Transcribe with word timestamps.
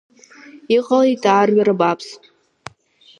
Иҟалеит 0.75 1.23
аарҩара 1.31 1.75
бааԥс. 1.79 2.07